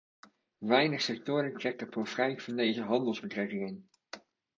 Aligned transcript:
Weinig 0.61 1.01
sectoren 1.03 1.57
trekken 1.57 1.89
profijt 1.89 2.43
van 2.43 2.55
deze 2.55 2.81
handelsbetrekkingen. 2.81 3.89